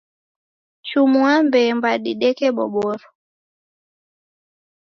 Chumua 0.87 1.33
mbemba 1.45 1.89
dideke 2.03 2.47
boboro 2.57 3.07